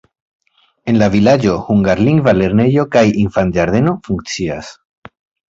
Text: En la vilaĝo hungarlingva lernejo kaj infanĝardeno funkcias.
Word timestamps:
En 0.91 0.95
la 1.01 1.09
vilaĝo 1.15 1.57
hungarlingva 1.67 2.33
lernejo 2.39 2.87
kaj 2.97 3.05
infanĝardeno 3.27 3.95
funkcias. 4.09 4.73